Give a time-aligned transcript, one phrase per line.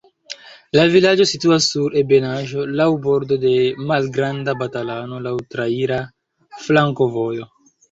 [0.77, 3.53] La vilaĝo situas sur ebenaĵo, laŭ bordo de
[3.93, 6.03] Malgranda Balatono, laŭ traira
[6.67, 7.51] flankovojo.